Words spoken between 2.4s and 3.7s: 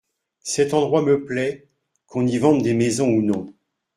des maisons ou non.